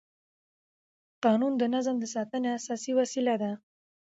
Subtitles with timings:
[1.23, 3.51] قانون د نظم د ساتنې اساسي وسیله ده.